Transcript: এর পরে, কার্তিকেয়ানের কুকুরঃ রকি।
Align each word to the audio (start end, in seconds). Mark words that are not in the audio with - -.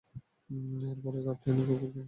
এর 0.89 0.97
পরে, 1.03 1.19
কার্তিকেয়ানের 1.25 1.65
কুকুরঃ 1.69 1.81
রকি। 1.83 1.99